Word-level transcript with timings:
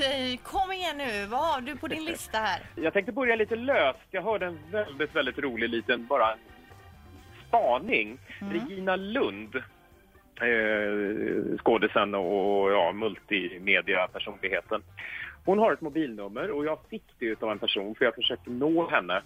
Eh, 0.00 0.36
kom 0.42 0.72
igen 0.72 0.96
nu. 0.96 1.26
Vad 1.26 1.40
har 1.40 1.60
du 1.60 1.76
på 1.76 1.88
din 1.88 2.04
lista 2.04 2.38
här? 2.38 2.60
Jag 2.82 2.92
tänkte 2.92 3.12
börja 3.12 3.36
lite 3.36 3.56
löst. 3.56 3.98
Jag 4.10 4.22
hörde 4.22 4.46
en 4.46 4.58
väldigt, 4.70 5.16
väldigt 5.16 5.38
rolig 5.38 5.68
liten 5.68 6.06
bara 6.06 6.34
spaning. 7.48 8.18
Regina 8.52 8.96
Lund, 8.96 9.56
eh, 9.56 9.62
skådisen 11.58 12.14
och 12.14 12.72
ja, 12.72 12.92
multimedia-personligheten. 12.92 14.82
Hon 15.44 15.58
har 15.58 15.72
ett 15.72 15.80
mobilnummer 15.80 16.50
och 16.50 16.64
jag 16.64 16.78
fick 16.90 17.04
det 17.18 17.42
av 17.42 17.50
en 17.50 17.58
person 17.58 17.94
för 17.94 18.04
jag 18.04 18.14
försökte 18.14 18.50
nå 18.50 18.90
henne. 18.90 19.22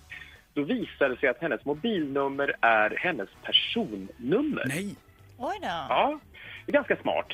Då 0.55 0.63
visade 0.63 1.15
det 1.15 1.21
sig 1.21 1.29
att 1.29 1.41
hennes 1.41 1.65
mobilnummer 1.65 2.55
är 2.61 2.91
hennes 2.91 3.29
personnummer. 3.43 4.65
Nej. 4.67 4.97
Oj 5.39 5.57
då. 5.61 5.87
Ja, 5.89 6.19
är 6.67 6.73
ganska 6.73 6.97
smart. 6.97 7.33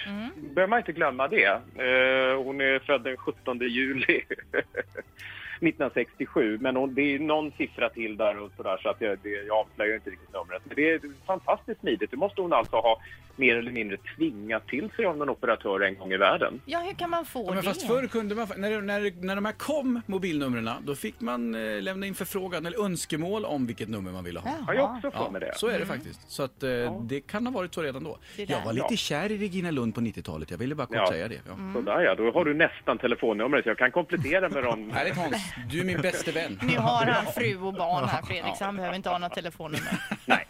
behöver 0.54 0.70
man 0.70 0.78
inte 0.78 0.92
glömma 0.92 1.28
det. 1.28 1.44
Eh, 1.44 2.42
hon 2.44 2.60
är 2.60 2.78
född 2.78 3.04
den 3.04 3.16
17 3.16 3.58
juli 3.58 4.24
1967, 5.62 6.58
men 6.60 6.94
det 6.94 7.02
är 7.14 7.18
någon 7.18 7.52
siffra 7.56 7.88
till 7.88 8.16
där 8.16 8.38
och 8.42 8.50
sådär 8.56 8.78
så 8.82 8.88
att 8.88 9.00
jag, 9.00 9.18
det, 9.22 9.28
jag 9.30 9.56
avslöjar 9.56 9.94
inte 9.94 10.10
riktigt 10.10 10.32
numret. 10.32 10.62
Men 10.64 10.76
det 10.76 10.90
är 10.90 11.00
fantastiskt 11.26 11.80
smidigt. 11.80 12.10
Det 12.10 12.16
måste 12.16 12.40
hon 12.42 12.52
alltså 12.52 12.76
ha 12.76 13.00
mer 13.36 13.56
eller 13.56 13.70
mindre 13.70 13.96
tvingat 14.16 14.66
till 14.68 14.90
sig 14.96 15.04
av 15.04 15.16
någon 15.16 15.28
operatör 15.30 15.80
en 15.80 15.94
gång 15.98 16.12
i 16.12 16.16
världen. 16.16 16.60
Ja, 16.66 16.78
hur 16.78 16.92
kan 16.94 17.10
man 17.10 17.24
få 17.24 17.40
Ja, 17.40 17.46
men 17.46 17.56
det? 17.56 17.62
fast 17.62 17.86
förr 17.86 18.06
kunde 18.06 18.34
man, 18.34 18.46
när, 18.56 18.80
när, 18.80 19.24
när 19.26 19.34
de 19.34 19.44
här 19.44 19.52
kom, 19.52 20.00
mobilnumren, 20.06 20.70
då 20.82 20.94
fick 20.94 21.20
man 21.20 21.54
eh, 21.54 21.82
lämna 21.82 22.06
in 22.06 22.14
förfrågan 22.14 22.66
eller 22.66 22.84
önskemål 22.84 23.44
om 23.44 23.66
vilket 23.66 23.88
nummer 23.88 24.12
man 24.12 24.24
ville 24.24 24.40
ha. 24.40 24.50
Har 24.66 24.74
jag 24.74 24.90
också 24.96 25.10
för 25.10 25.30
mig 25.30 25.40
det? 25.40 25.52
så 25.56 25.68
är 25.68 25.78
det 25.78 25.86
faktiskt. 25.86 26.30
Så 26.30 26.42
att 26.42 26.62
eh, 26.62 27.00
det 27.02 27.20
kan 27.20 27.46
ha 27.46 27.52
varit 27.52 27.74
så 27.74 27.82
redan 27.82 28.04
då. 28.04 28.18
Jag 28.36 28.64
var 28.64 28.72
lite 28.72 28.86
Ja. 28.90 28.96
kär 28.96 29.32
i 29.32 29.38
Regina 29.38 29.70
Lund 29.70 29.94
på 29.94 30.00
90-talet. 30.00 30.50
Jag 30.50 30.58
ville 30.58 30.74
bara 30.74 30.86
kort 30.86 30.96
Ja. 30.96 31.06
säga 31.06 31.28
det. 31.28 31.40
Ja. 31.48 31.72
Sådär 31.74 32.00
ja, 32.00 32.14
då 32.14 32.30
har 32.32 32.44
du 32.44 32.54
nästan 32.54 32.98
telefonnumret. 32.98 33.66
Jag 33.66 33.78
kan 33.78 33.90
komplettera 33.90 34.48
med 34.48 34.64
dem. 34.64 34.90
Härligt 34.94 35.16
Hans, 35.16 35.51
du 35.70 35.80
är 35.80 35.84
min 35.84 36.00
bäste 36.00 36.32
vän. 36.32 36.58
Nu 36.62 36.76
har 36.76 37.06
han 37.06 37.26
fru 37.32 37.56
och 37.56 37.74
barn 37.74 38.08
här 38.08 38.22
Fredrik, 38.22 38.56
så 38.56 38.64
han 38.64 38.76
behöver 38.76 38.96
inte 38.96 39.08
ha 39.08 39.18
något 39.18 39.34
telefonnummer. 39.34 40.00
Nej, 40.26 40.46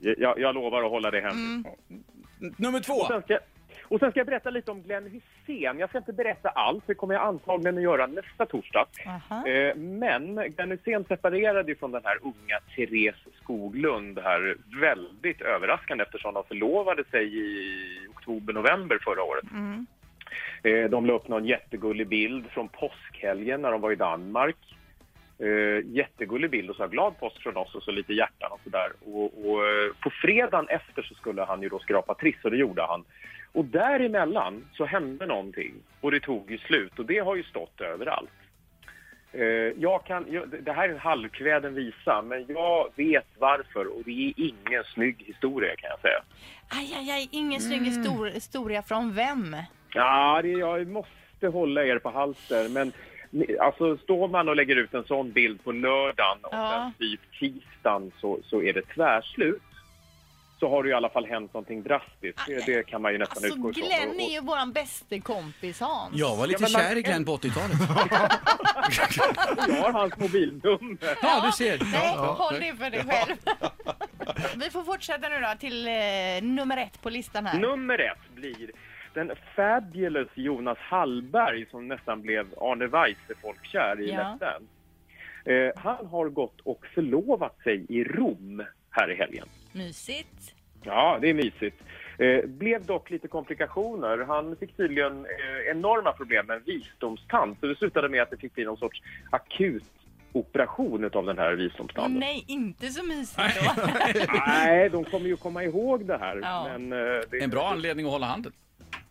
jag, 0.00 0.38
jag 0.38 0.54
lovar 0.54 0.82
att 0.82 0.90
hålla 0.90 1.10
det 1.10 1.20
hemligt. 1.20 1.66
Nummer 2.58 2.80
två. 2.80 2.92
Och 2.92 3.06
sen, 3.06 3.22
ska, 3.22 3.38
och 3.84 4.00
sen 4.00 4.10
ska 4.10 4.20
jag 4.20 4.26
berätta 4.26 4.50
lite 4.50 4.70
om 4.70 4.82
Glenn 4.82 5.06
Hysén. 5.46 5.78
Jag 5.78 5.88
ska 5.88 5.98
inte 5.98 6.12
berätta 6.12 6.48
allt, 6.48 6.86
det 6.86 6.94
kommer 6.94 7.14
jag 7.14 7.22
antagligen 7.22 7.76
att 7.76 7.82
göra 7.82 8.06
nästa 8.06 8.46
torsdag. 8.46 8.86
Eh, 9.46 9.76
men 9.76 10.52
Glenn 10.56 10.70
Hysén 10.70 11.04
separerade 11.04 11.68
ju 11.68 11.76
från 11.76 11.92
den 11.92 12.02
här 12.04 12.18
unga 12.22 12.60
Therese 12.76 13.26
Skoglund 13.42 14.18
här 14.18 14.56
väldigt 14.80 15.40
överraskande 15.40 16.04
eftersom 16.04 16.34
de 16.34 16.44
förlovade 16.44 17.04
sig 17.10 17.38
i 17.38 18.08
oktober-november 18.16 18.98
förra 19.04 19.22
året. 19.22 19.44
Eh, 19.44 19.82
de 20.90 21.06
la 21.06 21.12
upp 21.12 21.28
någon 21.28 21.44
jättegullig 21.44 22.08
bild 22.08 22.46
från 22.50 22.68
påskhelgen 22.68 23.62
när 23.62 23.72
de 23.72 23.80
var 23.80 23.92
i 23.92 23.96
Danmark. 23.96 24.56
Eh, 25.38 25.86
jättegullig 25.86 26.50
bild 26.50 26.70
och 26.70 26.76
sa 26.76 26.86
glad 26.86 27.18
påsk 27.20 27.42
från 27.42 27.56
oss 27.56 27.74
och 27.74 27.82
så 27.82 27.90
lite 27.90 28.12
hjärtan 28.12 28.52
och 28.52 28.60
sådär. 28.64 28.92
Och, 29.04 29.24
och 29.24 29.66
eh, 29.66 29.92
på 30.00 30.10
fredagen 30.10 30.68
efter 30.68 31.02
så 31.02 31.14
skulle 31.14 31.42
han 31.42 31.62
ju 31.62 31.68
då 31.68 31.78
skrapa 31.78 32.14
triss 32.14 32.44
och 32.44 32.50
det 32.50 32.56
gjorde 32.56 32.82
han. 32.82 33.04
Och 33.52 33.64
däremellan 33.64 34.64
så 34.72 34.84
hände 34.84 35.26
någonting 35.26 35.74
och 36.00 36.10
det 36.10 36.20
tog 36.20 36.50
ju 36.50 36.58
slut 36.58 36.98
och 36.98 37.06
det 37.06 37.18
har 37.18 37.36
ju 37.36 37.42
stått 37.42 37.80
överallt. 37.80 38.30
Eh, 39.32 39.44
jag 39.78 40.04
kan, 40.04 40.50
det 40.62 40.72
här 40.72 40.88
är 40.88 40.92
en 40.92 40.98
halvkväden 40.98 41.74
visa 41.74 42.22
men 42.22 42.44
jag 42.48 42.88
vet 42.96 43.26
varför 43.38 43.86
och 43.86 44.02
det 44.04 44.28
är 44.28 44.32
ingen 44.36 44.84
snygg 44.94 45.22
historia 45.26 45.76
kan 45.76 45.90
jag 45.90 46.00
säga. 46.00 46.22
Aj, 46.68 46.94
aj, 46.98 47.10
aj, 47.10 47.28
ingen 47.32 47.60
snygg 47.60 47.82
histor- 47.82 48.30
historia 48.30 48.82
från 48.82 49.14
vem? 49.14 49.56
Ja, 49.94 50.40
det, 50.42 50.48
jag 50.48 50.86
måste 50.88 51.48
hålla 51.52 51.84
er 51.84 51.98
på 51.98 52.10
halsen. 52.10 52.72
Men 52.72 52.92
alltså, 53.60 53.96
står 53.96 54.28
man 54.28 54.48
och 54.48 54.56
lägger 54.56 54.76
ut 54.76 54.94
en 54.94 55.04
sån 55.04 55.32
bild 55.32 55.64
på 55.64 55.72
lördagen 55.72 56.38
och 56.44 56.54
Ja. 56.54 56.92
sen 56.98 57.08
typ 57.08 57.20
tisdagen 57.40 58.12
så, 58.20 58.38
så 58.44 58.62
är 58.62 58.72
det 58.72 58.82
tvärslut. 58.82 59.62
Så 60.60 60.68
har 60.70 60.82
det 60.82 60.88
i 60.90 60.92
alla 60.92 61.08
fall 61.08 61.26
hänt 61.26 61.54
någonting 61.54 61.82
drastiskt. 61.82 62.40
Det, 62.46 62.66
det 62.66 62.86
kan 62.86 63.02
man 63.02 63.12
ju 63.12 63.18
nästan 63.18 63.36
Alltså 63.44 63.56
utgå 63.58 63.70
ifrån. 63.70 63.84
Glenn 63.88 64.08
Och- 64.10 64.20
är 64.20 64.32
ju 64.32 64.40
våran 64.40 64.72
bäste 64.72 65.20
kompis 65.20 65.80
Hans. 65.80 66.14
Jag 66.14 66.36
var 66.36 66.46
lite 66.46 66.62
Ja, 66.62 66.68
men 66.68 66.72
man- 66.82 66.82
kär 66.90 66.96
i 66.96 67.02
Glenn 67.02 67.24
på 67.24 67.36
80-talet. 67.36 67.76
och 67.80 69.68
jag 69.74 69.82
har 69.82 69.92
hans 69.92 70.16
mobilnummer. 70.18 71.16
Ja, 71.22 71.42
du 71.46 71.52
ser. 71.52 71.78
Nej, 71.78 71.90
Ja, 71.94 72.12
ja. 72.16 72.32
håll 72.38 72.60
det 72.60 72.74
för 72.76 72.90
dig 72.90 73.04
själv. 73.10 73.36
Vi 74.56 74.70
får 74.70 74.84
fortsätta 74.84 75.28
nu 75.28 75.40
då 75.40 75.54
till 75.60 75.88
eh, 75.88 75.92
nummer 76.42 76.76
ett 76.76 77.02
på 77.02 77.10
listan 77.10 77.46
här. 77.46 77.58
Nummer 77.58 77.98
ett 77.98 78.34
blir 78.34 78.70
den 79.14 79.32
fabulous 79.56 80.28
Jonas 80.34 80.78
Hallberg 80.78 81.66
som 81.70 81.88
nästan 81.88 82.22
blev 82.22 82.46
Arne 82.60 82.86
Weise-folkkär 82.86 84.00
i 84.00 84.10
Ja. 84.10 84.38
Let's 84.40 84.62
eh, 85.44 85.72
Han 85.76 86.06
har 86.06 86.28
gått 86.28 86.60
och 86.60 86.86
förlovat 86.94 87.62
sig 87.62 87.86
i 87.88 88.04
Rom 88.04 88.64
här 88.90 89.10
i 89.10 89.14
helgen. 89.14 89.48
Mysigt. 89.72 90.54
Ja, 90.84 91.18
det 91.20 91.30
är 91.30 91.34
mysigt. 91.34 91.82
Eh, 92.18 92.44
blev 92.44 92.86
dock 92.86 93.10
lite 93.10 93.28
komplikationer. 93.28 94.18
Han 94.18 94.56
fick 94.56 94.76
tydligen 94.76 95.26
eh, 95.26 95.70
enorma 95.70 96.12
problem 96.12 96.46
med 96.46 96.56
en 96.56 96.62
visdomstand. 96.62 97.56
Så 97.60 97.66
det 97.66 97.76
slutade 97.76 98.08
med 98.08 98.22
att 98.22 98.30
det 98.30 98.36
fick 98.36 98.54
bli 98.54 98.64
någon 98.64 98.76
sorts 98.76 99.02
akut 99.30 99.84
operation 100.32 101.10
av 101.12 101.26
den 101.26 101.38
här 101.38 101.52
visdomstanden. 101.52 102.20
nej, 102.20 102.44
inte 102.48 102.86
så 102.86 103.04
mysigt 103.04 103.40
då. 103.76 103.82
Nej, 104.46 104.88
de 104.90 105.04
kommer 105.04 105.26
ju 105.26 105.36
komma 105.36 105.64
ihåg 105.64 106.06
det 106.06 106.18
här. 106.18 106.38
Ja. 106.42 106.68
Men, 106.72 106.92
eh, 106.92 107.20
det, 107.30 107.42
En 107.42 107.50
bra 107.50 107.68
anledning 107.68 108.06
att 108.06 108.12
hålla 108.12 108.26
handen. 108.26 108.52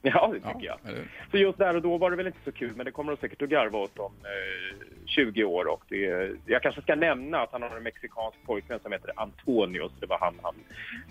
Ja, 0.01 0.27
det 0.33 0.39
tycker 0.39 0.65
Ja, 0.65 0.77
jag. 0.83 0.93
Så 1.31 1.37
just 1.37 1.57
där 1.57 1.75
och 1.75 1.81
då 1.81 1.97
var 1.97 2.09
det 2.11 2.17
väl 2.17 2.27
inte 2.27 2.39
så 2.45 2.51
kul, 2.51 2.73
men 2.75 2.85
det 2.85 2.91
kommer 2.91 3.11
de 3.11 3.17
säkert 3.17 3.41
att 3.41 3.49
garva 3.49 3.79
åt 3.79 3.99
om 3.99 4.11
eh, 4.23 4.77
20 5.05 5.43
år. 5.43 5.65
Och 5.65 5.83
det, 5.89 6.31
jag 6.45 6.61
kanske 6.61 6.81
ska 6.81 6.95
nämna 6.95 7.39
att 7.41 7.51
han 7.51 7.61
har 7.61 7.77
en 7.77 7.83
mexikansk 7.83 8.37
pojkvän 8.45 8.79
som 8.79 8.91
heter 8.91 9.11
Antonio, 9.15 9.89
så 9.89 9.95
det 9.99 10.05
var 10.05 10.17
han 10.19 10.39
han 10.43 10.55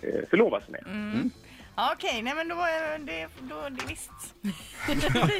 eh, 0.01 0.29
förlovade 0.29 0.65
sig 0.65 0.71
med. 0.71 0.83
Ja, 1.75 1.93
Okej, 1.95 2.21
nej 2.21 2.33
men 2.35 2.47
då 2.47 2.55
är 2.55 2.99
det, 2.99 3.27
då, 3.39 3.55
det 3.69 3.85
visst. 3.89 4.11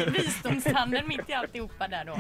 Visdomstanden 0.18 1.08
mitt 1.08 1.30
i 1.30 1.34
alltihopa 1.34 1.88
där 1.88 2.06
då. 2.06 2.20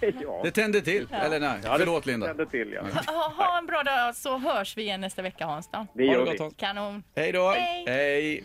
ja, 0.22 0.40
Det 0.44 0.50
tände 0.50 0.80
till. 0.80 1.06
Eller 1.12 1.40
nej, 1.40 1.58
Ja, 1.64 1.72
det 1.72 1.78
förlåt 1.78 2.06
Linda. 2.06 2.26
tände 2.26 2.46
till, 2.46 2.72
ja. 2.72 2.82
Ha, 3.12 3.28
ha 3.36 3.58
en 3.58 3.66
bra 3.66 3.82
dag 3.82 4.16
så 4.16 4.38
hörs 4.38 4.76
vi 4.76 4.82
igen 4.82 5.00
nästa 5.00 5.22
vecka 5.22 5.46
Hans 5.46 5.70
då. 5.70 5.86
Det 5.94 6.04
gör 6.04 6.24
vi. 6.48 6.50
Kanon. 6.56 7.02
Hej 7.16 7.32
då. 7.32 7.50
Hej. 7.50 7.84
Hej. 7.86 8.44